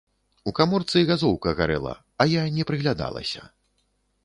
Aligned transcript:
У 0.51 0.53
каморцы 0.59 1.03
газоўка 1.09 1.53
гарэла, 1.59 1.93
а 2.25 2.29
я 2.33 2.49
не 2.57 2.67
прыглядалася. 2.73 3.41